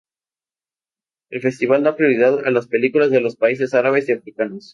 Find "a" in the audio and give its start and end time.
2.47-2.49